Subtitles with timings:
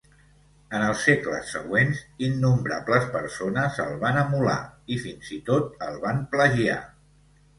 [0.77, 4.57] En els segles següents, innombrables persones el van emular
[4.95, 6.79] i, fins i tot, el van plagiar.